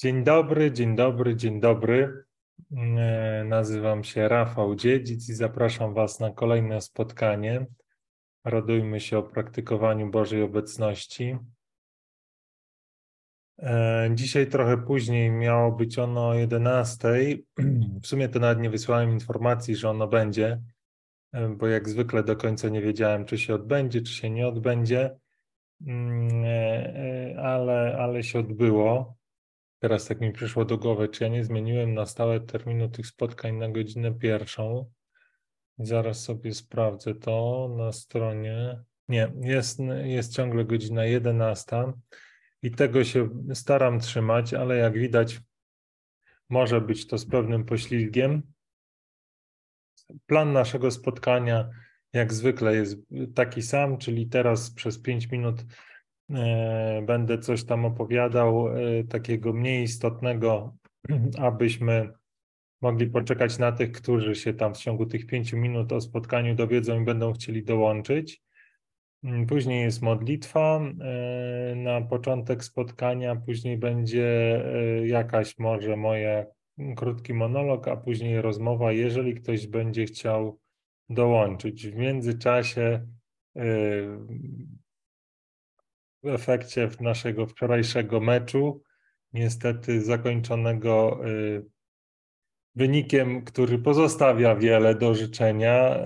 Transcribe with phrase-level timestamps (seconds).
[0.00, 2.24] Dzień dobry, dzień dobry, dzień dobry.
[2.76, 7.66] E, nazywam się Rafał Dziedzic i zapraszam Was na kolejne spotkanie.
[8.44, 11.38] Radujmy się o praktykowaniu Bożej obecności.
[13.58, 17.08] E, dzisiaj trochę później miało być ono o 11.
[18.02, 20.62] W sumie to nawet nie wysłałem informacji, że ono będzie,
[21.32, 25.18] e, bo jak zwykle do końca nie wiedziałem, czy się odbędzie, czy się nie odbędzie,
[25.86, 26.44] mm,
[27.38, 29.17] ale, ale się odbyło.
[29.78, 33.56] Teraz tak mi przyszło do głowy, czy ja nie zmieniłem na stałe terminu tych spotkań
[33.56, 34.90] na godzinę pierwszą.
[35.78, 38.84] Zaraz sobie sprawdzę to na stronie.
[39.08, 41.92] Nie, jest, jest ciągle godzina 11
[42.62, 45.40] i tego się staram trzymać, ale jak widać,
[46.48, 48.42] może być to z pewnym poślizgiem.
[50.26, 51.70] Plan naszego spotkania,
[52.12, 52.98] jak zwykle, jest
[53.34, 55.64] taki sam, czyli teraz przez 5 minut
[57.02, 60.76] będę coś tam opowiadał e, takiego mniej istotnego,
[61.38, 62.12] abyśmy
[62.80, 67.00] mogli poczekać na tych, którzy się tam w ciągu tych pięciu minut o spotkaniu dowiedzą
[67.00, 68.42] i będą chcieli dołączyć.
[69.24, 74.62] Mm, później jest modlitwa e, na początek spotkania, później będzie
[75.04, 76.44] jakaś może moja
[76.96, 80.60] krótki monolog, a później rozmowa, jeżeli ktoś będzie chciał
[81.08, 81.88] dołączyć.
[81.88, 83.06] W międzyczasie
[86.22, 88.82] w efekcie naszego wczorajszego meczu,
[89.32, 91.64] niestety zakończonego y,
[92.74, 95.96] wynikiem, który pozostawia wiele do życzenia.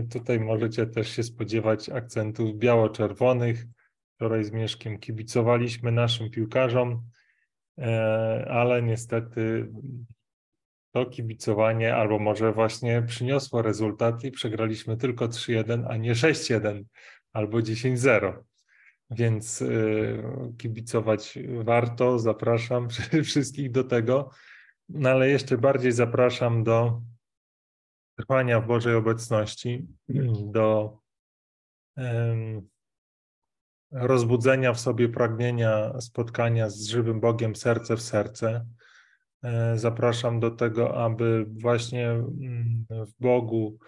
[0.00, 3.64] Y, tutaj możecie też się spodziewać akcentów biało-czerwonych.
[4.14, 7.02] Wczoraj z Mieszkiem kibicowaliśmy naszym piłkarzom,
[7.78, 7.84] y,
[8.48, 9.68] ale niestety
[10.92, 16.82] to kibicowanie albo może właśnie przyniosło rezultat i przegraliśmy tylko 3-1, a nie 6-1
[17.32, 18.42] albo 10-0
[19.14, 20.22] więc y,
[20.58, 22.18] kibicować warto.
[22.18, 22.88] Zapraszam
[23.24, 24.30] wszystkich do tego,
[24.88, 27.02] no ale jeszcze bardziej zapraszam do
[28.16, 29.86] trwania w Bożej obecności,
[30.56, 30.98] do
[33.92, 38.66] rozbudzenia w sobie pragnienia spotkania z żywym Bogiem serce w serce.
[39.44, 43.78] E, zapraszam do tego, aby właśnie mm, w Bogu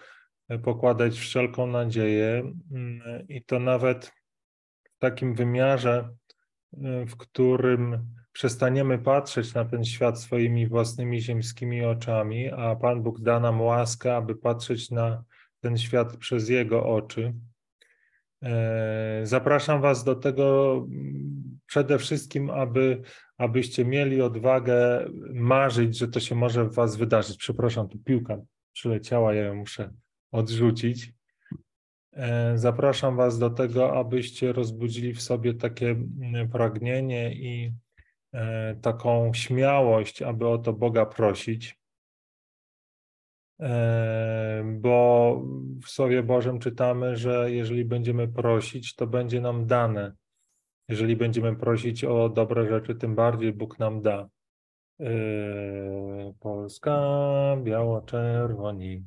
[0.63, 4.11] pokładać wszelką nadzieję mm, i to nawet
[5.09, 6.09] takim wymiarze,
[6.73, 13.21] y, w którym przestaniemy patrzeć na ten świat swoimi własnymi ziemskimi oczami, a Pan Bóg
[13.21, 15.23] da nam łaskę, aby patrzeć na
[15.59, 17.33] ten świat przez Jego oczy.
[18.43, 23.01] E, zapraszam Was do tego mm, przede wszystkim, aby,
[23.37, 27.37] abyście mieli odwagę marzyć, że to się może w Was wydarzyć.
[27.37, 28.37] Przepraszam, tu piłka
[28.73, 29.93] przyleciała, ja ją muszę
[30.31, 31.13] odrzucić.
[32.15, 37.73] E, zapraszam Was do tego, abyście rozbudzili w sobie takie mm, pragnienie i
[38.33, 41.79] e, taką śmiałość, aby o to Boga prosić.
[43.59, 45.41] E, bo
[45.83, 50.13] w Słowie Bożym czytamy, że jeżeli będziemy prosić, to będzie nam dane.
[50.89, 54.29] Jeżeli będziemy prosić o dobre rzeczy, tym bardziej Bóg nam da.
[56.39, 56.99] Polska,
[57.63, 59.05] biało-czerwoni.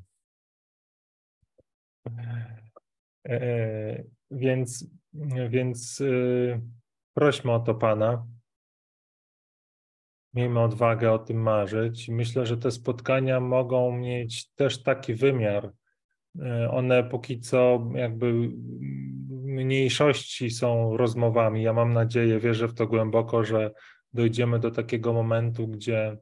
[3.29, 4.87] E, więc,
[5.49, 6.61] więc e,
[7.15, 8.27] prośmy o to Pana.
[10.35, 12.09] Miejmy odwagę o tym marzyć.
[12.09, 15.73] Myślę, że te spotkania mogą mieć też taki wymiar.
[16.41, 18.51] E, one póki co jakby
[19.31, 21.63] mniejszości są rozmowami.
[21.63, 23.71] Ja mam nadzieję, wierzę w to głęboko, że
[24.13, 26.19] dojdziemy do takiego momentu, gdzie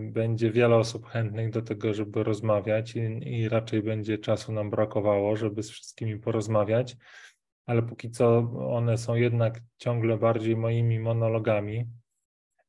[0.00, 5.36] będzie wiele osób chętnych do tego, żeby rozmawiać i, i, raczej będzie czasu nam brakowało,
[5.36, 6.96] żeby z wszystkimi porozmawiać,
[7.66, 8.38] ale póki co
[8.70, 11.86] one są jednak ciągle bardziej moimi monologami.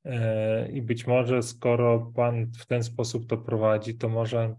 [0.06, 4.56] E, I być może, skoro Pan w ten sposób to prowadzi, to może,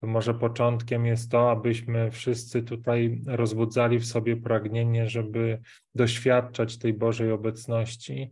[0.00, 5.60] to może początkiem jest to, abyśmy wszyscy tutaj rozbudzali w sobie pragnienie, żeby
[5.94, 8.30] doświadczać tej Bożej obecności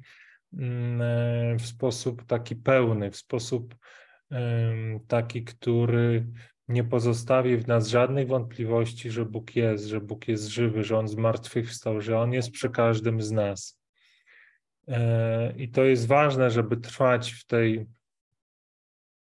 [1.59, 3.75] w sposób taki pełny, w sposób
[5.09, 6.27] taki, który
[6.69, 11.09] nie pozostawi w nas żadnej wątpliwości, że Bóg jest, że Bóg jest żywy, że On
[11.09, 13.81] zmartwychwstał, że On jest przy każdym z nas.
[14.89, 17.87] E, I to jest ważne, żeby trwać w tej,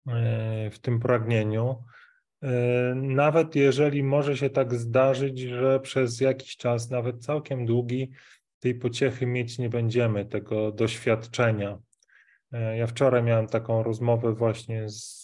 [0.09, 1.85] e, w tym pragnieniu.
[2.95, 8.11] Nawet jeżeli może się tak zdarzyć, że przez jakiś czas, nawet całkiem długi,
[8.63, 11.79] tej pociechy mieć nie będziemy, tego doświadczenia.
[12.53, 15.23] E, ja wczoraj miałem taką rozmowę właśnie z,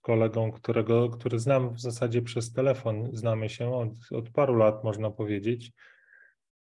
[0.00, 5.10] kolegą, którego, który znam w zasadzie przez telefon, znamy się od, od paru lat, można
[5.10, 5.72] powiedzieć,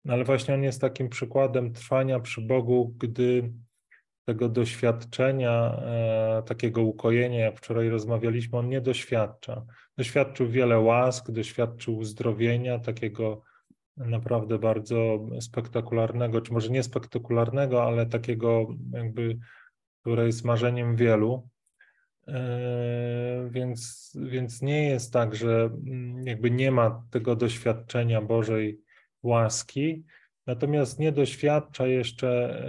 [0.05, 3.53] no ale właśnie on jest takim przykładem trwania przy Bogu, gdy
[4.25, 9.65] tego doświadczenia, e, takiego ukojenia, jak wczoraj rozmawialiśmy, on nie doświadcza.
[9.97, 13.41] Doświadczył wiele łask, doświadczył uzdrowienia, takiego
[13.99, 19.39] naprawdę bardzo spektakularnego, czy może nie spektakularnego, ale takiego jakby,
[20.01, 21.49] które jest marzeniem wielu.
[22.27, 28.81] E, więc, więc nie jest tak, że mm, jakby nie ma tego doświadczenia Bożej
[29.23, 30.05] łaski,
[30.47, 32.63] natomiast nie doświadcza jeszcze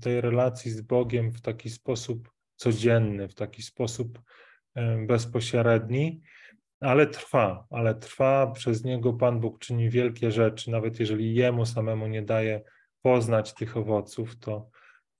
[0.00, 4.20] tej relacji z Bogiem w taki sposób codzienny, w taki sposób
[5.06, 6.22] bezpośredni,
[6.80, 12.06] ale trwa, ale trwa, przez niego Pan Bóg czyni wielkie rzeczy, nawet jeżeli jemu samemu
[12.06, 12.62] nie daje
[13.02, 14.70] poznać tych owoców, to,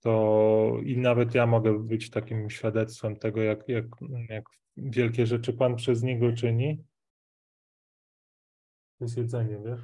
[0.01, 3.85] to i nawet ja mogę być takim świadectwem tego, jak, jak,
[4.29, 4.45] jak
[4.77, 6.85] wielkie rzeczy Pan przez niego czyni.
[8.99, 9.81] To jest jedzenie, wiesz?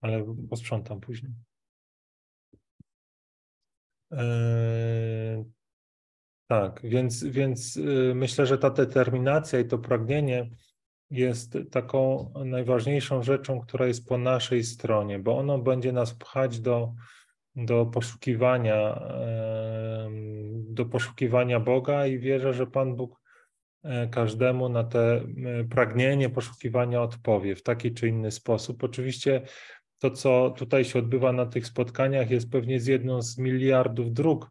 [0.00, 1.32] Ale posprzątam później.
[4.10, 5.55] Eee,
[6.46, 10.50] tak, więc, więc y, myślę, że ta determinacja i to pragnienie
[11.10, 16.92] jest taką najważniejszą rzeczą, która jest po naszej stronie, bo ono będzie nas pchać do,
[17.56, 19.00] do poszukiwania,
[20.68, 23.20] do poszukiwania Boga i wierzę, że Pan Bóg
[23.84, 25.20] e, każdemu na te
[25.70, 28.84] pragnienie poszukiwania odpowie w taki czy inny sposób.
[28.84, 29.42] Oczywiście
[29.98, 34.44] to, co tutaj się odbywa na tych spotkaniach, jest pewnie z jedną z miliardów dróg,
[34.44, 34.50] e,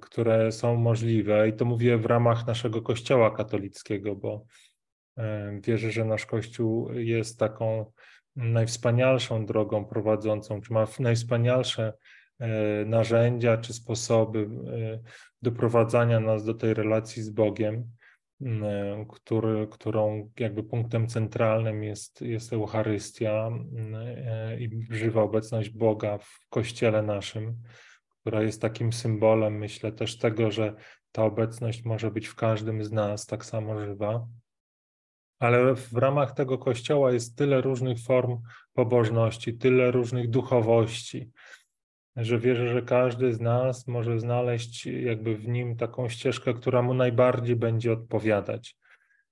[0.00, 4.44] które są możliwe, i to mówię w ramach naszego Kościoła katolickiego, bo
[5.16, 7.92] e, wierzę, że nasz Kościół jest taką
[8.36, 11.92] najwspanialszą drogą prowadzącą, czy ma najwspanialsze
[12.38, 12.48] e,
[12.84, 14.48] narzędzia czy sposoby
[15.42, 17.92] doprowadzania nas do tej relacji z Bogiem.
[18.42, 23.50] E, który, którą jakby punktem centralnym jest, jest Eucharystia
[24.26, 27.62] e, i żywa obecność Boga w Kościele naszym,
[28.22, 30.74] która jest takim symbolem, myślę, też tego, że
[31.12, 34.26] ta obecność może być w każdym z nas tak samo żywa.
[35.38, 38.38] Ale w ramach tego Kościoła jest tyle różnych form
[38.72, 41.30] pobożności, tyle różnych duchowości,
[42.16, 46.94] że wierzę, że każdy z nas może znaleźć jakby w nim taką ścieżkę, która mu
[46.94, 48.76] najbardziej będzie odpowiadać.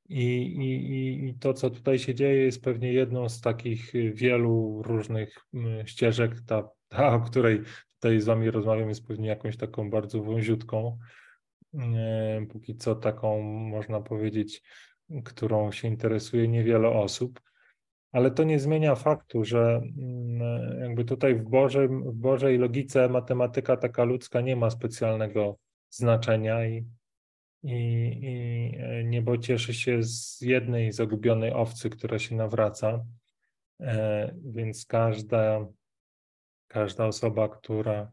[0.09, 0.25] I,
[0.57, 5.87] i, I to, co tutaj się dzieje, jest pewnie jedną z takich wielu różnych mm,
[5.87, 6.33] ścieżek.
[6.47, 7.63] Ta, ta o której
[8.01, 10.99] tutaj z Wami rozmawiam, jest pewnie jakąś taką bardzo wąziutką.
[12.49, 14.63] Póki co, taką można powiedzieć,
[15.25, 17.41] którą się interesuje niewiele osób
[18.13, 23.77] ale to nie zmienia faktu, że mm, jakby tutaj w, Bożym, w Bożej logice matematyka
[23.77, 25.59] taka ludzka nie ma specjalnego
[25.91, 26.87] znaczenia i,
[27.63, 27.75] i,
[28.23, 33.05] i e, niebo cieszy się z jednej zagubionej owcy, która się nawraca,
[33.81, 35.67] e, więc każda,
[36.71, 38.13] każda osoba, która,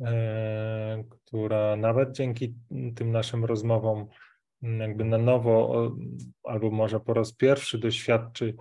[0.00, 2.54] e, która nawet dzięki
[2.94, 4.06] tym naszym rozmowom
[4.62, 5.90] jakby na nowo
[6.42, 8.54] albo może po raz pierwszy doświadczy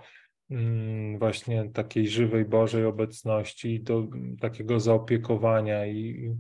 [1.20, 4.08] właśnie takiej żywej Bożej obecności, do
[4.40, 6.36] takiego zaopiekowania i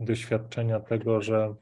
[0.00, 1.54] doświadczenia tego, że,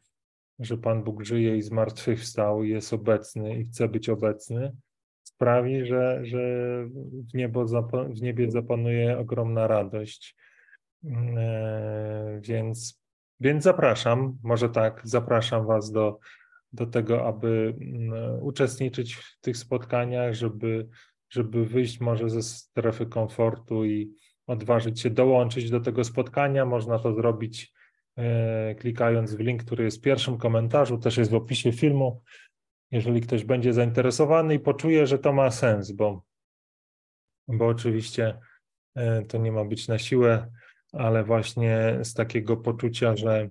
[0.59, 4.77] że Pan Bóg żyje i zmartwychwstał i jest obecny i chce być obecny,
[5.23, 6.39] sprawi, że, że
[7.31, 7.65] w, niebo,
[8.09, 10.37] w niebie zapanuje ogromna radość.
[11.37, 13.03] E, więc,
[13.41, 16.19] więc zapraszam, może tak, zapraszam Was do,
[16.73, 20.89] do tego, aby mm, uczestniczyć w tych spotkaniach, żeby
[21.29, 24.15] żeby wyjść może ze strefy komfortu i
[24.47, 26.67] odważyć się dołączyć do tego spotkania.
[26.67, 27.73] Można to zrobić
[28.17, 32.23] e, klikając w link, który jest w pierwszym komentarzu, też jest w opisie filmu.
[32.91, 36.23] Jeżeli ktoś będzie zainteresowany i poczuje, że to ma sens, bo,
[37.49, 38.39] bo oczywiście
[38.95, 40.51] e, to nie ma być na siłę,
[40.93, 43.51] ale właśnie z takiego poczucia, że,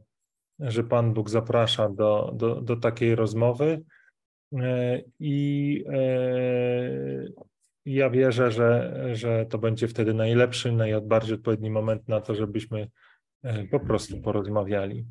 [0.59, 3.81] że Pan Bóg zaprasza do, do, do takiej rozmowy.
[4.53, 5.83] E, I
[7.85, 12.89] ja wierzę, że, że to będzie wtedy najlepszy, najbardziej odpowiedni moment na to, żebyśmy
[13.43, 15.05] e, po prostu porozmawiali.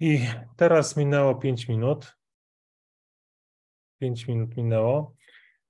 [0.00, 0.20] I
[0.56, 2.16] teraz minęło 5 minut.
[4.00, 5.14] 5 minut minęło.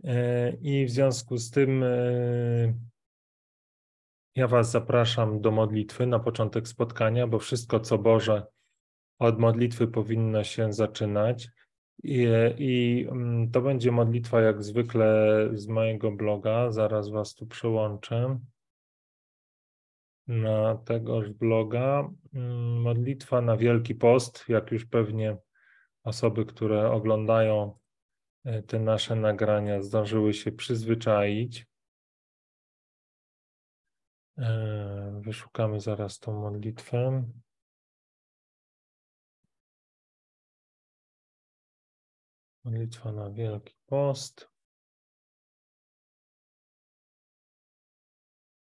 [0.05, 2.75] E, I w związku z tym e,
[4.35, 8.47] ja Was zapraszam do modlitwy na początek spotkania, bo wszystko, co Boże,
[9.19, 11.49] od modlitwy powinno się zaczynać.
[12.03, 12.27] I,
[12.59, 16.71] I, mm, to będzie modlitwa jak zwykle z mojego bloga.
[16.71, 18.39] Zaraz Was tu przełączę
[20.27, 22.11] na tegoż bloga.
[22.35, 25.37] Mm, modlitwa na Wielki Post, jak już pewnie
[26.05, 27.79] osoby, które oglądają
[28.45, 31.67] e, te nasze nagrania, zdążyły się przyzwyczaić.
[34.39, 37.25] E, wyszukamy zaraz tą modlitwę.
[42.65, 44.49] Modlitwa na Wielki Post.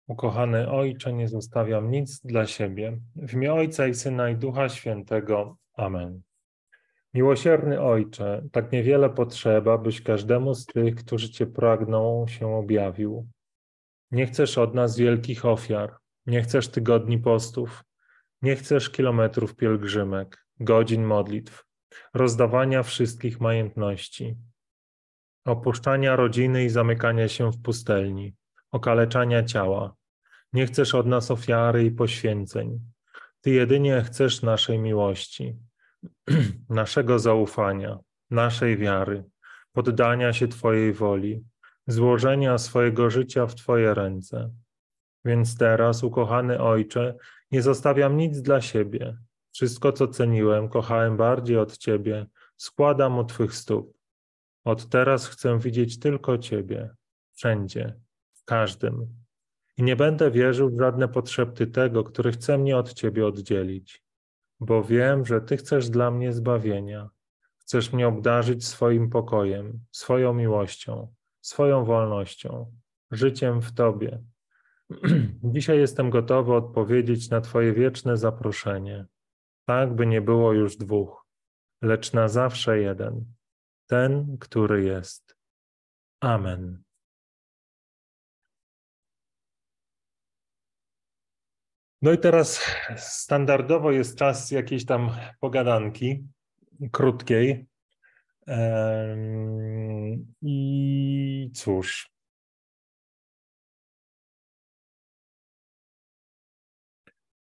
[0.08, 3.00] Ukochany Ojcze, nie zostawiam nic dla siebie.
[3.16, 5.58] W imię Ojca i Syna i Ducha Świętego.
[5.74, 6.22] Amen.
[7.14, 13.28] Miłosierny Ojcze, tak niewiele potrzeba, byś każdemu z tych, którzy Cię pragną, się objawił.
[14.14, 17.84] Nie chcesz od nas wielkich ofiar, nie chcesz tygodni postów,
[18.42, 21.66] nie chcesz kilometrów pielgrzymek, godzin modlitw,
[22.14, 24.38] rozdawania wszystkich majątności,
[25.46, 28.36] opuszczania rodziny i zamykania się w pustelni,
[28.72, 29.96] okaleczania ciała.
[30.54, 32.80] Nie chcesz od nas ofiary i poświęceń.
[33.42, 35.56] Ty jedynie chcesz naszej miłości,
[36.70, 39.24] naszego zaufania, naszej wiary,
[39.72, 41.44] poddania się Twojej woli,
[41.88, 44.50] złożenia swojego życia w Twoje ręce.
[45.26, 47.16] Więc teraz, ukochany Ojcze,
[47.52, 49.18] nie zostawiam nic dla siebie.
[49.52, 52.26] Wszystko, co ceniłem, kochałem bardziej od Ciebie,
[52.58, 53.98] składam u Twych stóp.
[54.64, 56.90] Od teraz chcę widzieć tylko Ciebie,
[57.34, 58.00] wszędzie,
[58.34, 59.08] w każdym.
[59.78, 64.04] I nie będę wierzył w żadne potrzeby tego, który chce mnie od Ciebie oddzielić,
[64.60, 67.10] bo wiem, że Ty chcesz dla mnie zbawienia.
[67.58, 71.14] Chcesz mnie obdarzyć swoim pokojem, swoją miłością,
[71.44, 72.76] swoją wolnością,
[73.12, 74.24] życiem w Tobie.
[75.44, 79.06] Dzisiaj jestem gotowy odpowiedzieć na Twoje wieczne zaproszenie,
[79.66, 81.28] tak by nie było już dwóch,
[81.82, 83.26] lecz na zawsze jeden,
[83.88, 85.38] ten, który jest.
[86.20, 86.84] Amen.
[92.02, 92.66] No i teraz
[92.98, 96.28] standardowo jest czas jakiejś tam pogadanki
[96.92, 97.66] krótkiej.
[100.42, 102.14] I cóż.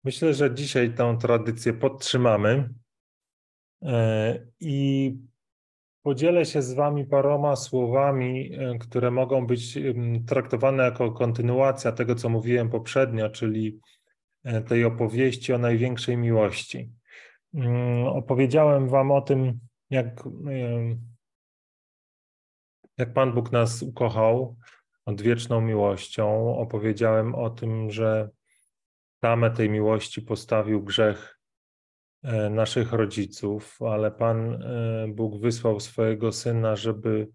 [0.04, 2.68] Myślę, że dzisiaj tę tradycję podtrzymamy
[3.82, 5.16] e, i
[6.02, 9.78] podzielę się z Wami paroma słowami, e, które mogą być
[10.26, 13.80] traktowane jako kontynuacja tego, co mówiłem poprzednio, czyli
[14.44, 16.90] e, tej opowieści o największej miłości.
[17.54, 19.60] Mm, opowiedziałem Wam o tym,
[19.90, 20.22] jak,
[22.98, 24.56] jak Pan Bóg nas ukochał
[25.06, 26.56] odwieczną miłością.
[26.58, 28.30] Opowiedziałem o tym, że
[29.20, 31.38] tamę tej miłości postawił grzech
[32.22, 37.28] e, naszych rodziców, ale Pan e, Bóg wysłał swojego Syna, żeby,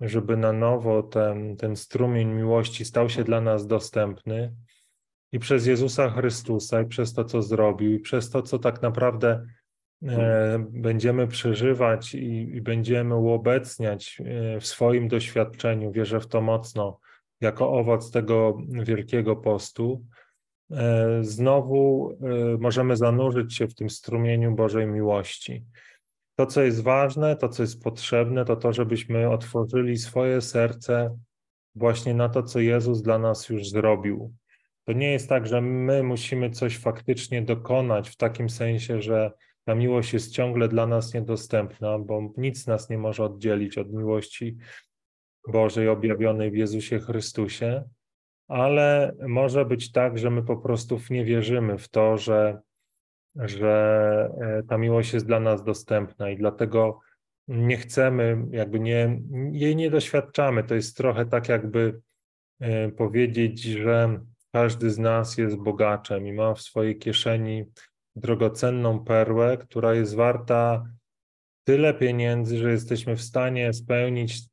[0.00, 4.54] żeby na nowo ten, ten strumień miłości stał się dla nas dostępny.
[5.32, 9.46] I przez Jezusa Chrystusa, i przez to, co zrobił, i przez to, co tak naprawdę
[10.60, 14.22] będziemy przeżywać i, i będziemy uobecniać
[14.60, 17.00] w swoim doświadczeniu, wierzę w to mocno,
[17.40, 20.04] jako owoc tego wielkiego postu,
[20.70, 25.64] E, znowu e, możemy zanurzyć się w tym strumieniu Bożej miłości.
[26.36, 31.18] To, co jest ważne, to, co jest potrzebne, to to, żebyśmy otworzyli swoje serce
[31.74, 34.34] właśnie na to, co Jezus dla nas już zrobił.
[34.84, 39.32] To nie jest tak, że my musimy coś faktycznie dokonać w takim sensie, że
[39.68, 44.56] ta miłość jest ciągle dla nas niedostępna, bo nic nas nie może oddzielić od miłości
[45.48, 47.84] Bożej objawionej w Jezusie Chrystusie
[48.48, 52.60] ale może być tak, że my po prostu nie wierzymy w to, że,
[53.36, 57.00] że e, ta miłość jest dla nas dostępna i dlatego
[57.48, 59.20] nie chcemy, jakby nie,
[59.52, 60.64] jej nie doświadczamy.
[60.64, 62.00] To jest trochę tak, jakby
[62.60, 64.20] e, powiedzieć, że
[64.52, 67.64] każdy z nas jest bogaczem i ma w swojej kieszeni
[68.18, 70.84] drogocenną perłę, która jest warta
[71.64, 74.48] tyle pieniędzy, że jesteśmy w stanie spełnić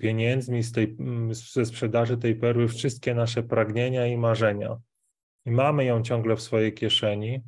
[0.00, 0.96] pieniędzmi z tej,
[1.30, 4.76] ze sprzedaży tej perły wszystkie nasze pragnienia i marzenia.
[5.46, 7.42] I mamy ją ciągle w swojej kieszeni.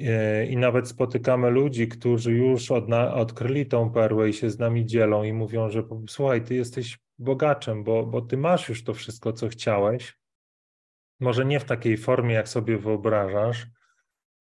[0.00, 4.86] E, I nawet spotykamy ludzi, którzy już odna- odkryli tą perłę i się z nami
[4.86, 9.32] dzielą i mówią, że słuchaj, ty jesteś bogaczem, bo, bo ty masz już to wszystko,
[9.32, 10.18] co chciałeś.
[11.20, 13.66] Może nie w takiej formie, jak sobie wyobrażasz,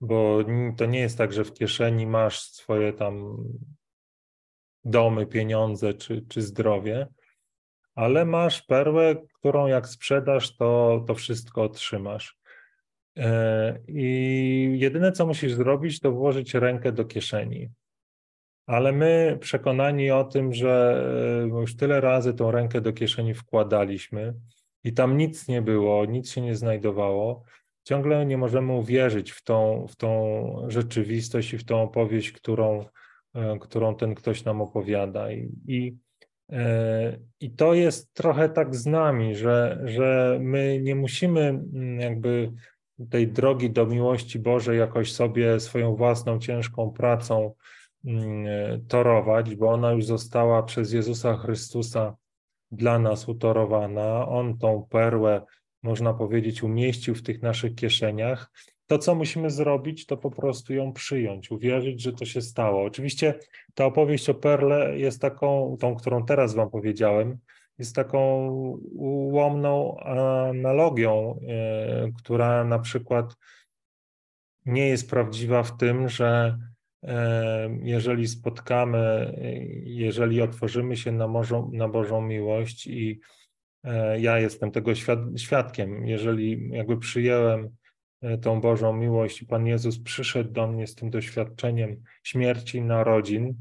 [0.04, 0.40] bo
[0.78, 3.38] to nie jest tak, że w kieszeni masz swoje tam
[4.86, 7.08] domy, pieniądze czy, czy zdrowie,
[7.96, 12.38] ale masz perłę, którą jak sprzedasz, to, to wszystko otrzymasz.
[13.18, 17.70] E, I jedyne, co musisz zrobić, to włożyć rękę do kieszeni.
[18.66, 21.04] Ale my, przekonani o tym, że
[21.44, 24.34] e, już tyle razy tą rękę do kieszeni wkładaliśmy
[24.84, 27.44] i tam nic nie było, nic się nie znajdowało,
[27.84, 32.86] ciągle nie możemy uwierzyć w tą, w tą rzeczywistość i w tą opowieść, którą,
[33.34, 35.32] E, którą ten ktoś nam opowiada.
[35.32, 35.98] I, i
[37.40, 41.64] I to jest trochę tak z nami, że, że my nie musimy
[42.00, 42.52] jakby
[43.10, 47.54] tej drogi do miłości Bożej jakoś sobie swoją własną ciężką pracą
[48.88, 52.16] torować, bo ona już została przez Jezusa Chrystusa
[52.72, 54.28] dla nas utorowana.
[54.28, 55.42] On tą perłę,
[55.84, 58.52] można powiedzieć, umieścił w tych naszych kieszeniach.
[58.88, 62.84] To, co musimy zrobić, to po prostu ją przyjąć, uwierzyć, że to się stało.
[62.84, 63.40] Oczywiście
[63.74, 67.38] ta opowieść o perle jest taką, tą, którą teraz Wam powiedziałem,
[67.78, 68.48] jest taką
[68.92, 73.36] ułomną analogią, e, która na przykład
[74.66, 76.60] nie jest prawdziwa w tym, że
[77.04, 79.34] e, jeżeli spotkamy,
[79.84, 83.43] jeżeli otworzymy się na, Bożą, na Bożą miłość i e,
[84.20, 84.92] ja jestem tego
[85.38, 87.70] świadkiem, jeżeli jakby przyjęłem
[88.42, 93.56] tą Bożą miłość i Pan Jezus przyszedł do mnie z tym doświadczeniem śmierci narodzin,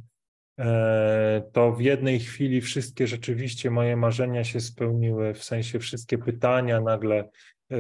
[0.59, 6.81] E, to w jednej chwili wszystkie rzeczywiście moje marzenia się spełniły, w sensie wszystkie pytania
[6.81, 7.77] nagle e,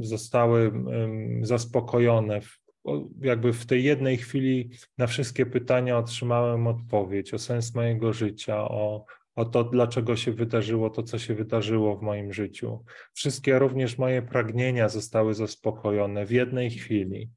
[0.00, 0.72] zostały
[1.42, 2.40] zaspokojone.
[3.20, 9.04] Jakby w tej jednej chwili na wszystkie pytania otrzymałem odpowiedź o sens mojego życia, o,
[9.34, 12.84] o to, dlaczego się wydarzyło to, co się wydarzyło w moim życiu.
[13.14, 17.30] Wszystkie również moje pragnienia zostały zaspokojone w jednej chwili.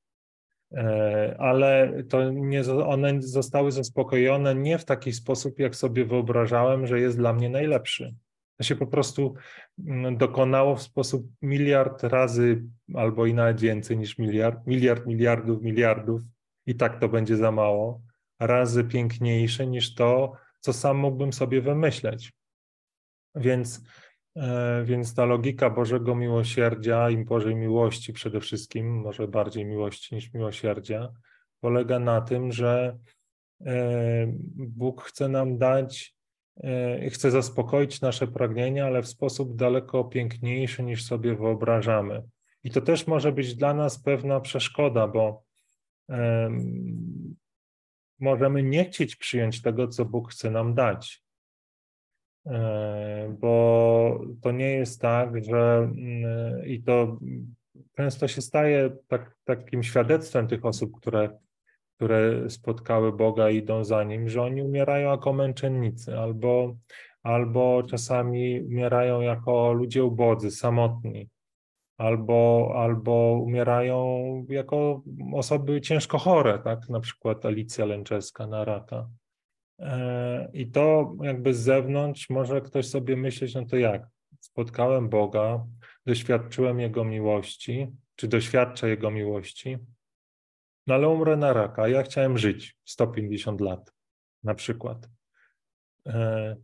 [0.72, 7.00] E, ale to nie, one zostały zaspokojone nie w taki sposób, jak sobie wyobrażałem, że
[7.00, 8.16] jest dla mnie najlepszy.
[8.58, 9.34] To się po prostu
[9.88, 16.22] mm, dokonało w sposób miliard razy, albo i nawet więcej niż miliard, miliard, miliardów, miliardów,
[16.66, 18.02] i tak to będzie za mało,
[18.40, 20.34] razy piękniejsze niż to,
[20.66, 22.34] co sam mógłbym sobie wymyśleć.
[23.36, 23.82] Więc
[24.36, 30.34] E, więc ta logika Bożego miłosierdzia i Bożej miłości przede wszystkim, może bardziej miłości niż
[30.34, 31.10] miłosierdzia,
[31.60, 32.98] polega na tym, że
[33.66, 36.16] e, Bóg chce nam dać,
[36.64, 42.24] e, chce zaspokoić nasze pragnienia, ale w sposób daleko piękniejszy niż sobie wyobrażamy.
[42.64, 45.44] I to też może być dla nas pewna przeszkoda, bo
[48.20, 51.24] możemy nie chcieć przyjąć tego, co Bóg chce nam dać.
[52.46, 57.18] E, bo to nie jest tak, że mm, i to
[57.96, 61.40] często się staje tak, takim świadectwem tych osób, które,
[61.96, 66.76] które spotkały Boga i idą za Nim, że oni umierają jako męczennicy albo,
[67.24, 71.30] albo czasami umierają jako ludzie ubodzy, samotni,
[71.98, 75.04] albo, albo umierają jako
[75.34, 79.10] osoby ciężko chore, tak, na przykład Alicja Lęczewska na raka.
[79.80, 84.08] E, I to jakby z zewnątrz może ktoś sobie myśleć, no to jak?
[84.40, 85.66] Spotkałem Boga,
[86.06, 89.78] doświadczyłem Jego miłości, czy doświadczę Jego miłości,
[90.88, 91.88] no ale umrę na raka.
[91.88, 93.94] Ja chciałem żyć 150 lat,
[94.44, 95.10] na przykład.
[96.06, 96.56] E,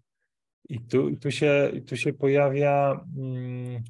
[0.69, 3.83] I tu, tu, się, tu się pojawia mm,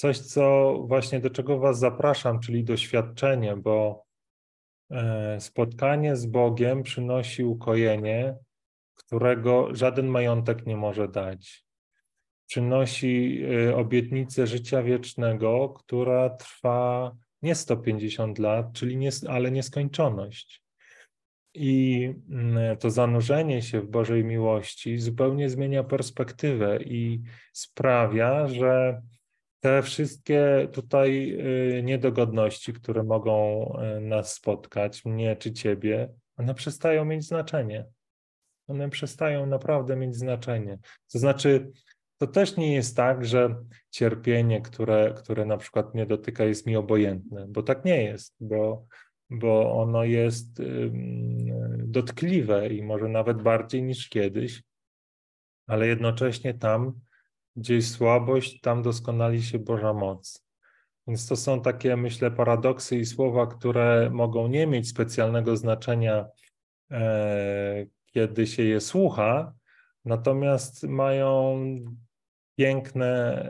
[0.00, 4.04] coś, co właśnie do czego Was zapraszam, czyli doświadczenie, bo
[4.90, 8.36] E, spotkanie z Bogiem przynosi ukojenie,
[8.94, 11.64] którego żaden majątek nie może dać.
[12.46, 20.62] Przynosi e, obietnicę życia wiecznego, która trwa nie 150 lat, czyli nie, ale nieskończoność.
[21.54, 29.02] I mm, to zanurzenie się w Bożej miłości zupełnie zmienia perspektywę i sprawia, że
[29.60, 31.36] te wszystkie tutaj
[31.78, 33.64] y, niedogodności, które mogą
[33.96, 37.84] y, nas spotkać, mnie czy ciebie, one przestają mieć znaczenie.
[38.68, 40.78] One przestają naprawdę mieć znaczenie.
[41.12, 41.70] To znaczy,
[42.18, 43.56] to też nie jest tak, że
[43.90, 48.86] cierpienie, które, które na przykład mnie dotyka, jest mi obojętne, bo tak nie jest, bo,
[49.30, 50.62] bo ono jest
[51.78, 54.62] dotkliwe i może nawet bardziej niż kiedyś,
[55.66, 57.00] ale jednocześnie tam
[57.56, 60.50] gdzie jest słabość, tam doskonali się Boża moc.
[61.06, 66.26] Więc to są takie, myślę, paradoksy i słowa, które mogą nie mieć specjalnego znaczenia,
[66.90, 69.52] e, kiedy się je słucha,
[70.04, 71.60] natomiast mają
[72.56, 73.44] piękne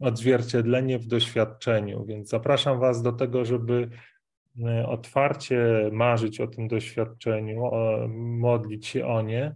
[0.00, 2.04] odzwierciedlenie w doświadczeniu.
[2.04, 3.88] Więc zapraszam Was do tego, żeby
[4.64, 7.70] e, otwarcie marzyć o tym doświadczeniu,
[8.18, 9.54] modlić się o nie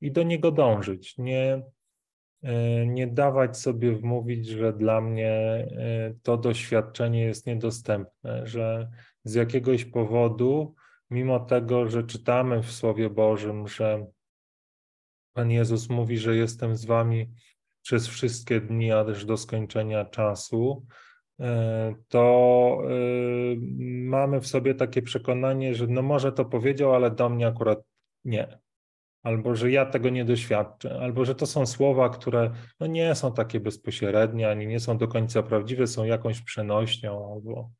[0.00, 1.18] i do niego dążyć.
[1.18, 1.62] Nie
[2.86, 8.90] nie dawać sobie wmówić, że dla mnie e, to doświadczenie jest niedostępne, że
[9.24, 10.74] z jakiegoś powodu,
[11.10, 14.06] mimo tego, że czytamy w Słowie Bożym, że
[15.32, 17.30] Pan Jezus mówi, że jestem z Wami
[17.82, 20.86] przez wszystkie dni, aż do skończenia czasu,
[21.40, 22.78] e, to
[24.04, 27.78] mamy w sobie takie przekonanie, że no może to powiedział, ale do mnie akurat
[28.24, 28.63] nie.
[29.24, 33.32] Albo że ja tego nie doświadczę, albo że to są słowa, które no nie są
[33.32, 37.70] takie bezpośrednie, ani nie są do końca prawdziwe, są jakąś przenośnią, albo,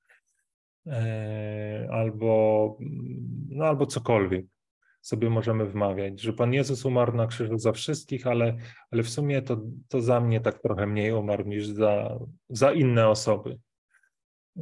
[0.87, 2.76] e, albo,
[3.48, 4.46] no, albo cokolwiek
[5.00, 8.57] sobie możemy wmawiać, że Pan Jezus umarł na krzyżu za wszystkich, ale,
[8.90, 13.09] ale w sumie to, to za mnie tak trochę mniej umarł niż za, za inne
[13.09, 13.59] osoby.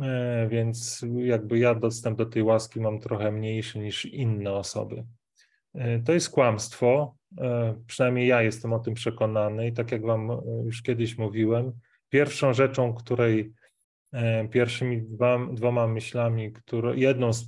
[0.03, 5.05] E, więc jakby ja dostęp do tej łaski mam trochę mniejszy niż inne osoby.
[5.75, 10.29] E, to jest kłamstwo, e, przynajmniej ja jestem o tym przekonany i tak jak Wam
[10.65, 11.73] już kiedyś mówiłem,
[12.09, 13.53] pierwszą rzeczą, której
[14.51, 15.03] pierwszymi
[15.53, 17.45] dwoma myślami, które, jedną z,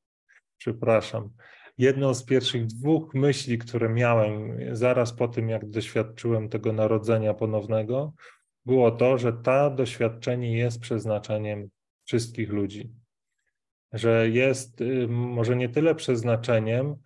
[0.60, 1.30] przepraszam,
[1.78, 8.12] jedną z pierwszych dwóch myśli, które miałem zaraz po tym, jak doświadczyłem tego narodzenia ponownego,
[8.66, 11.68] było to, że to doświadczenie jest przeznaczeniem
[12.04, 12.90] wszystkich ludzi.
[13.92, 16.96] Że jest y, może nie tyle przeznaczeniem,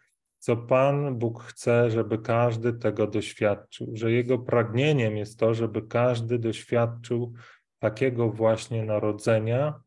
[0.42, 6.38] co Pan Bóg chce, żeby każdy tego doświadczył, że Jego pragnieniem jest to, żeby każdy
[6.38, 7.32] doświadczył
[7.78, 9.80] takiego właśnie narodzenia,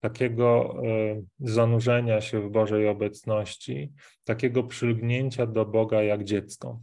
[0.00, 3.92] takiego y, zanurzenia się w Bożej obecności,
[4.24, 6.80] takiego przylgnięcia do Boga jak dziecko.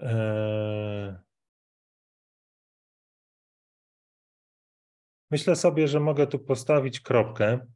[0.00, 1.18] E,
[5.30, 7.66] Myślę sobie, że mogę tu postawić kropkę.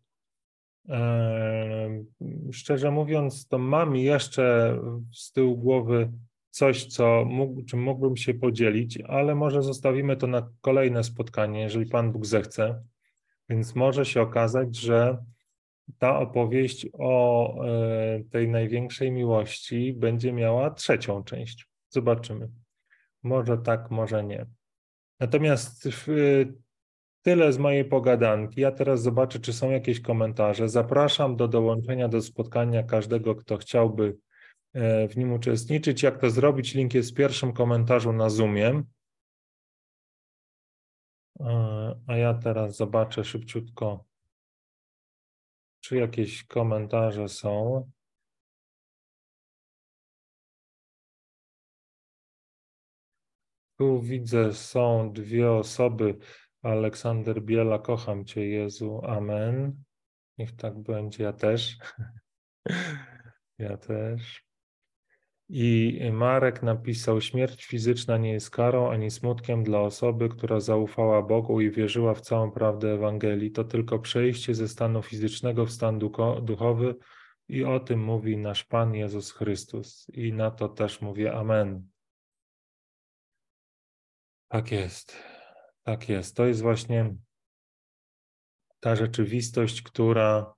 [2.52, 4.78] Szczerze mówiąc, to mam jeszcze
[5.14, 6.12] z tyłu głowy
[6.50, 11.86] coś, co mógł, czym mógłbym się podzielić, ale może zostawimy to na kolejne spotkanie, jeżeli
[11.86, 12.82] Pan Bóg zechce.
[13.48, 15.18] Więc może się okazać, że
[15.98, 21.68] ta opowieść o e, tej największej miłości będzie miała trzecią część.
[21.88, 22.48] Zobaczymy.
[23.22, 24.46] Może tak, może nie.
[25.20, 25.88] Natomiast
[27.22, 28.60] Tyle z mojej pogadanki.
[28.60, 30.68] Ja teraz zobaczę, czy są jakieś komentarze.
[30.68, 34.18] Zapraszam do dołączenia do spotkania każdego, kto chciałby
[34.72, 36.02] e, w nim uczestniczyć.
[36.02, 36.74] Jak to zrobić?
[36.74, 38.82] Link jest w pierwszym komentarzu na Zoomie.
[41.40, 44.04] E, a ja teraz zobaczę szybciutko,
[45.80, 47.90] czy jakieś komentarze są.
[53.78, 56.18] Tu widzę, są dwie osoby.
[56.62, 59.00] Aleksander Biela, kocham Cię, Jezu.
[59.04, 59.82] Amen.
[60.38, 61.24] Niech tak będzie.
[61.24, 61.76] Ja też.
[63.58, 64.44] ja też.
[65.48, 71.60] I Marek napisał: Śmierć fizyczna nie jest karą ani smutkiem dla osoby, która zaufała Bogu
[71.60, 73.50] i wierzyła w całą prawdę Ewangelii.
[73.50, 75.98] To tylko przejście ze stanu fizycznego w stan
[76.42, 76.94] duchowy,
[77.48, 80.06] i o tym mówi nasz Pan Jezus Chrystus.
[80.12, 81.88] I na to też mówię Amen.
[84.48, 85.31] Tak jest.
[85.84, 86.36] Tak jest.
[86.36, 87.14] To jest właśnie
[88.80, 90.54] ta rzeczywistość, która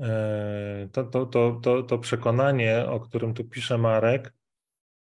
[0.00, 4.34] e, to, to, to, to, to przekonanie, o którym tu pisze Marek,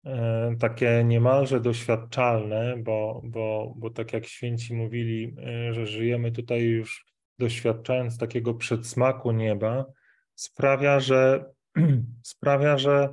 [0.05, 6.61] e, takie niemalże doświadczalne, bo, bo, bo tak jak święci mówili, e, że żyjemy tutaj
[6.61, 7.05] już
[7.39, 9.85] doświadczając takiego przedsmaku nieba,
[10.35, 11.45] sprawia, że
[12.23, 13.09] sprawia, że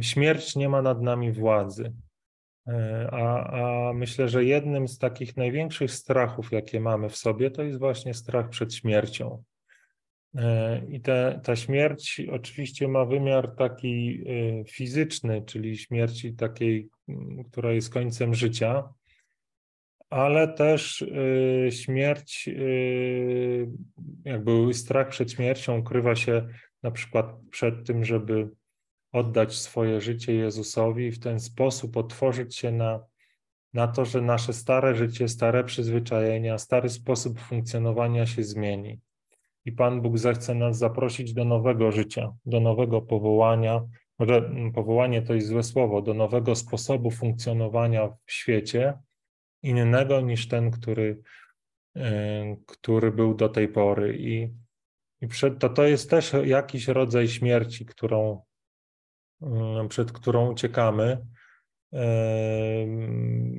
[0.00, 1.92] śmierć nie ma nad nami władzy.
[2.68, 3.50] E, a,
[3.88, 8.14] a myślę, że jednym z takich największych strachów, jakie mamy w sobie, to jest właśnie
[8.14, 9.42] strach przed śmiercią.
[10.34, 16.88] E, I te, ta śmierć oczywiście ma wymiar taki e, fizyczny, czyli śmierci takiej,
[17.50, 18.88] która jest końcem życia,
[20.10, 21.04] ale też
[21.70, 22.48] śmierć,
[24.24, 26.48] jakby strach przed śmiercią ukrywa się
[26.82, 28.48] na przykład przed tym, żeby
[29.14, 33.00] oddać swoje życie Jezusowi i w ten sposób otworzyć się na,
[33.74, 39.00] na to, że nasze stare życie, stare przyzwyczajenia, stary sposób funkcjonowania się zmieni.
[39.64, 43.84] I Pan Bóg zechce nas zaprosić do nowego życia, do nowego powołania.
[44.18, 48.94] Może mm, powołanie to jest złe słowo, do nowego sposobu funkcjonowania w świecie,
[49.62, 51.22] innego niż ten, który,
[52.66, 54.16] który był do tej pory.
[54.18, 54.50] I,
[55.20, 58.42] i przed, to, to jest też jakiś rodzaj śmierci, którą
[59.88, 61.18] przed którą uciekamy.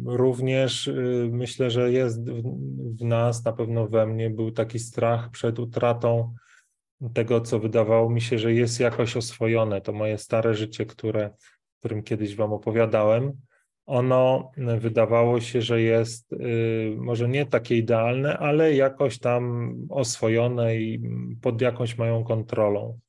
[0.05, 2.31] Również y, myślę, że jest
[2.99, 6.33] w nas, na pewno we mnie, był taki strach przed utratą
[7.13, 9.81] tego, co wydawało mi się, że jest jakoś oswojone.
[9.81, 11.29] To moje stare życie, które,
[11.79, 13.33] którym kiedyś Wam opowiadałem,
[13.85, 21.01] ono wydawało się, że jest y, może nie takie idealne, ale jakoś tam oswojone i
[21.41, 22.99] pod jakąś moją kontrolą.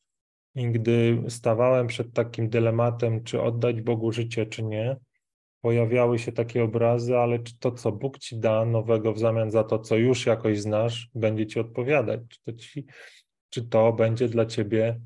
[0.56, 4.96] I gdy stawałem przed takim dylematem, czy oddać Bogu życie, czy nie,
[5.60, 9.64] pojawiały się takie obrazy, ale czy to, co Bóg ci da nowego w zamian za
[9.64, 12.20] to, co już jakoś znasz, będzie ci odpowiadać?
[12.28, 12.84] Czy to, ci,
[13.50, 15.00] czy to będzie dla ciebie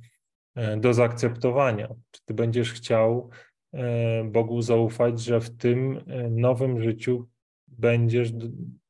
[0.54, 1.88] e, do zaakceptowania.
[2.10, 3.30] Czy ty będziesz chciał
[3.72, 7.28] e, Bogu zaufać, że w tym nowym życiu
[7.68, 8.32] będziesz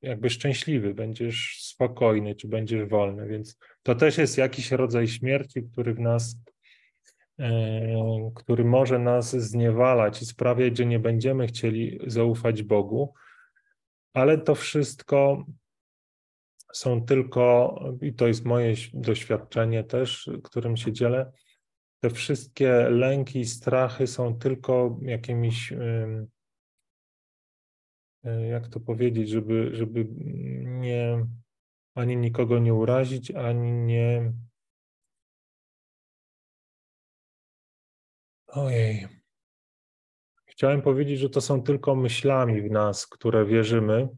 [0.02, 3.28] jakby szczęśliwy, będziesz spokojny, czy będziesz wolny.
[3.28, 6.36] Więc to też jest jakiś rodzaj śmierci, który w nas,
[8.34, 13.14] który może nas zniewalać i sprawiać, że nie będziemy chcieli zaufać Bogu,
[14.14, 15.44] ale to wszystko
[16.72, 21.32] są tylko, i to jest moje doświadczenie też, którym się dzielę,
[22.00, 26.26] te wszystkie lęki i strachy są tylko jakimiś, e,
[28.48, 30.06] jak to powiedzieć, żeby, żeby
[30.64, 31.26] nie,
[31.94, 34.32] ani nikogo nie urazić, ani nie.
[38.52, 39.08] Ojej.
[40.46, 44.08] Chciałem powiedzieć, że to są tylko myślami w nas, które wierzymy,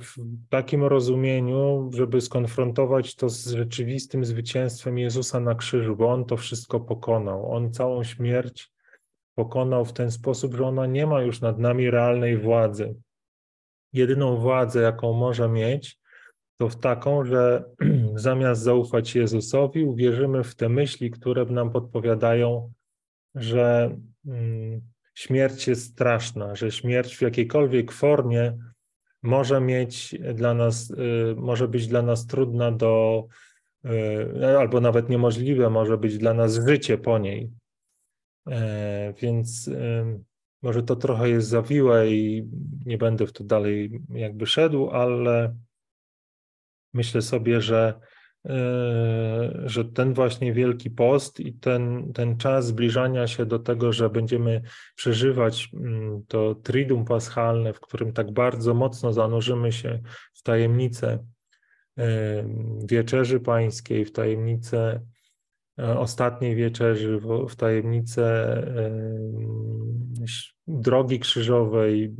[0.00, 0.14] w
[0.50, 6.80] takim rozumieniu, żeby skonfrontować to z rzeczywistym zwycięstwem Jezusa na krzyżu, bo On to wszystko
[6.80, 7.52] pokonał.
[7.52, 8.72] On całą śmierć
[9.34, 12.94] pokonał w ten sposób, że ona nie ma już nad nami realnej władzy.
[13.92, 15.98] Jedyną władzę, jaką może mieć,
[16.56, 17.64] to w taką, że
[18.14, 22.72] zamiast zaufać Jezusowi, uwierzymy w te myśli, które nam podpowiadają,
[23.34, 24.80] że mm,
[25.14, 28.58] śmierć jest straszna, że śmierć w jakiejkolwiek formie
[29.22, 33.26] może mieć dla nas, y, może być dla nas trudna do,
[33.84, 37.50] y, albo nawet niemożliwe może być dla nas życie po niej.
[38.48, 40.20] E, więc y,
[40.62, 42.48] może to trochę jest zawiłe i
[42.86, 45.56] nie będę w to dalej jakby szedł, ale
[46.96, 48.00] myślę sobie, że
[48.48, 54.10] E, że ten właśnie Wielki Post i ten, ten czas zbliżania się do tego, że
[54.10, 54.62] będziemy
[54.96, 60.00] przeżywać mm, to Triduum Paschalne, w którym tak bardzo mocno zanurzymy się
[60.34, 61.18] w tajemnicę
[61.98, 62.44] e,
[62.84, 65.00] wieczerzy pańskiej, w tajemnicę
[65.78, 68.56] e, ostatniej wieczerzy, w tajemnicę
[70.66, 72.14] drogi krzyżowej,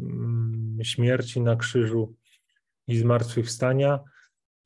[0.82, 2.14] śmierci na krzyżu
[2.88, 4.00] i zmartwychwstania,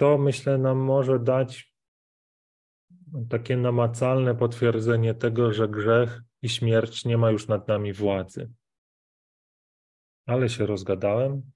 [0.00, 1.74] to myślę nam może dać
[3.30, 8.50] takie namacalne potwierdzenie tego, że grzech i śmierć nie ma już nad nami władzy.
[10.26, 11.52] Ale się rozgadałem.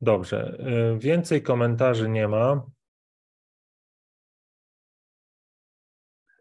[0.00, 0.58] Dobrze,
[0.94, 2.66] y, więcej komentarzy nie ma.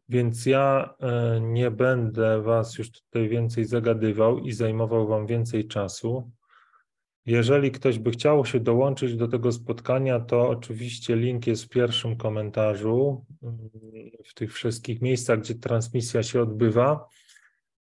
[0.09, 0.95] Więc ja
[1.37, 6.34] y, nie będę Was już tutaj więcej zagadywał i zajmował Wam więcej czasu.
[7.25, 12.17] Jeżeli ktoś by chciał się dołączyć do tego spotkania, to oczywiście link jest w pierwszym
[12.17, 13.25] komentarzu
[14.25, 17.07] w tych wszystkich miejscach, gdzie transmisja się odbywa.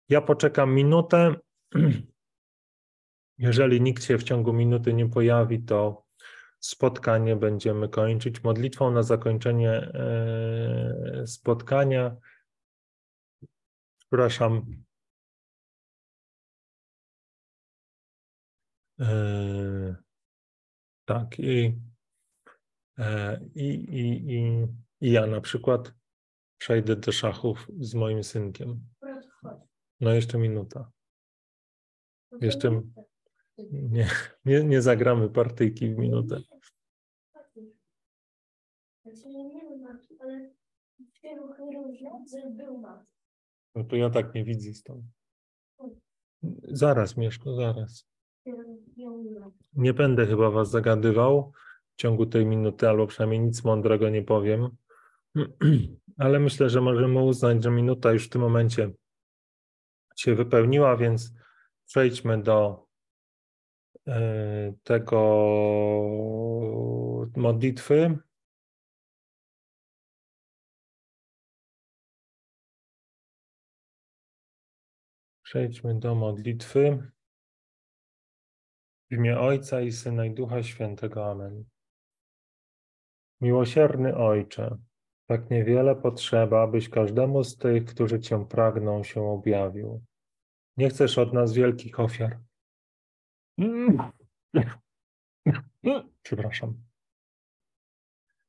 [0.09, 1.35] Ja poczekam minutę.
[3.38, 6.05] Jeżeli nikt się w ciągu minuty nie pojawi, to
[6.61, 12.16] spotkanie będziemy kończyć modlitwą na zakończenie e, spotkania.
[13.99, 14.66] Przepraszam,
[21.05, 21.81] tak, i,
[22.98, 24.66] e, i, i, i,
[25.00, 25.92] i ja na przykład
[26.59, 28.88] przejdę do szachów z moim synkiem.
[30.00, 30.90] No jeszcze minuta.
[32.40, 32.83] Jeszcze
[33.72, 34.07] nie,
[34.44, 36.40] nie, nie zagramy partyjki w minutę.
[43.74, 45.05] No to ja tak nie widzę stąd.
[46.62, 48.07] Zaraz, Mieszko, zaraz.
[49.72, 51.52] Nie będę chyba was zagadywał
[51.92, 54.68] w ciągu tej minuty, albo przynajmniej nic mądrego nie powiem,
[56.18, 58.90] ale myślę, że możemy uznać, że minuta już w tym momencie
[60.16, 61.33] się wypełniła, więc
[61.87, 62.87] przejdźmy do
[64.07, 65.20] e, tego
[67.37, 68.18] modlitwy.
[75.42, 77.12] Przejdźmy do modlitwy.
[79.12, 81.31] W imię Ojca i Syna i Ducha Świętego.
[81.31, 81.64] Amen.
[83.40, 84.79] Miłosierny Ojcze,
[85.27, 90.05] tak niewiele potrzeba, abyś każdemu z tych, którzy Cię pragną, się objawił.
[90.77, 92.40] Nie chcesz od nas wielkich ofiar.
[96.22, 96.85] Przepraszam.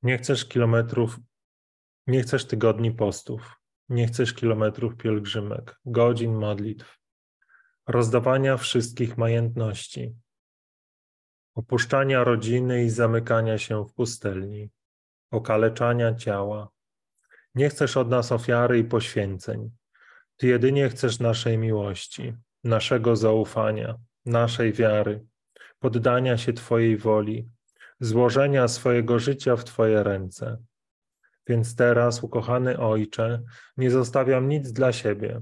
[0.04, 1.20] Nie chcesz kilometrów,
[2.08, 3.56] nie chcesz tygodni postów,
[3.90, 7.00] nie chcesz kilometrów pielgrzymek, godzin modlitw,
[7.88, 10.23] rozdawania wszystkich majątności,
[11.56, 14.70] opuszczania rodziny i zamykania się w pustelni,
[15.32, 16.70] okaleczania ciała.
[17.56, 19.72] Nie chcesz od nas ofiary i poświęceń.
[20.38, 25.26] Ty jedynie chcesz naszej miłości, naszego zaufania, naszej wiary,
[25.80, 27.50] poddania się Twojej woli,
[28.00, 30.58] złożenia swojego życia w Twoje ręce.
[31.48, 33.44] Więc teraz, ukochany Ojcze,
[33.78, 35.42] nie zostawiam nic dla siebie.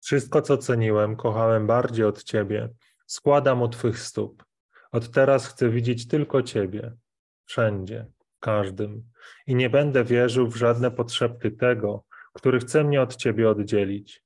[0.00, 2.68] Wszystko, co ceniłem, kochałem bardziej od Ciebie,
[3.06, 4.47] składam u Twych stóp.
[4.92, 6.92] Od teraz chcę widzieć tylko Ciebie,
[7.44, 8.06] wszędzie,
[8.40, 9.10] każdym,
[9.46, 14.24] i nie będę wierzył w żadne potrzeby tego, który chce mnie od Ciebie oddzielić,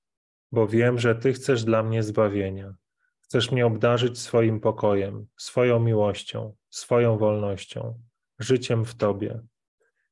[0.53, 2.75] bo wiem, że Ty chcesz dla mnie zbawienia.
[3.21, 8.01] Chcesz mnie obdarzyć swoim pokojem, swoją miłością, swoją wolnością,
[8.39, 9.41] życiem w Tobie.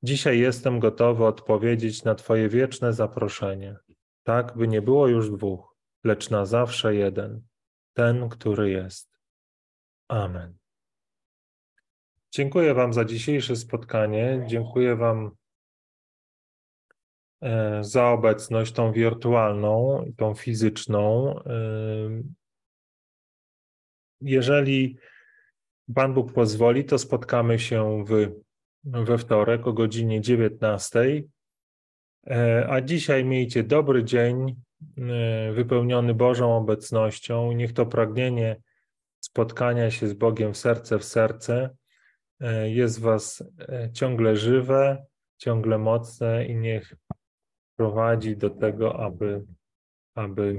[0.03, 3.77] Dzisiaj jestem gotowy odpowiedzieć na Twoje wieczne zaproszenie,
[4.23, 7.43] tak by nie było już dwóch, lecz na zawsze jeden,
[7.95, 9.20] ten, który jest.
[10.11, 10.55] Amen.
[12.33, 14.45] Dziękuję Wam za dzisiejsze spotkanie.
[14.47, 15.31] Dziękuję Wam
[17.43, 21.35] e, za obecność tą wirtualną tą fizyczną.
[21.39, 21.53] E,
[24.21, 24.99] jeżeli
[25.95, 28.31] Pan Bóg pozwoli, to spotkamy się w,
[28.85, 31.23] we wtorek o godzinie 19.
[32.27, 34.57] E, a dzisiaj miejcie dobry dzień,
[35.53, 37.53] wypełniony Bożą obecnością.
[37.53, 38.57] Niech to pragnienie
[39.21, 41.77] spotkania się z Bogiem serce w serce
[42.41, 45.07] e, jest w Was e, ciągle żywe,
[45.37, 46.95] ciągle mocne i niech
[47.77, 49.45] prowadzi do tego, aby,
[50.15, 50.59] aby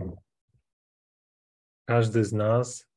[1.86, 2.92] każdy z nas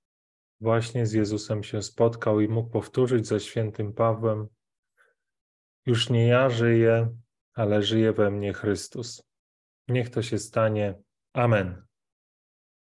[0.60, 4.48] właśnie z Jezusem się spotkał i mógł powtórzyć ze świętym Pawłem:
[5.86, 7.16] Już nie ja żyję,
[7.54, 9.22] ale żyje we mnie Chrystus.
[9.88, 10.94] Niech to się stanie.
[11.32, 11.84] Amen.